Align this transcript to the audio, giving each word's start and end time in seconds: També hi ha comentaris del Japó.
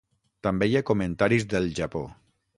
També 0.47 0.67
hi 0.69 0.77
ha 0.79 0.83
comentaris 0.87 1.47
del 1.53 1.71
Japó. 1.83 2.05